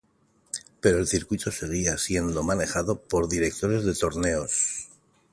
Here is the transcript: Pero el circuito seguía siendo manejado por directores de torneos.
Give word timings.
Pero 0.81 0.97
el 0.97 1.05
circuito 1.05 1.51
seguía 1.51 1.95
siendo 1.99 2.41
manejado 2.41 2.99
por 3.03 3.29
directores 3.29 3.83
de 3.85 3.93
torneos. 3.93 4.87